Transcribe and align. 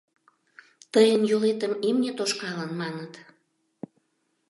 —Тыйын 0.93 1.21
йолетым 1.31 1.73
имне 1.89 2.11
тошкалын, 2.17 2.71
маныт. 2.79 3.13